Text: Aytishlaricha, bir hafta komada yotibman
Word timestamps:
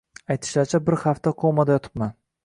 Aytishlaricha, 0.35 0.79
bir 0.87 0.97
hafta 1.03 1.33
komada 1.43 1.75
yotibman 1.77 2.17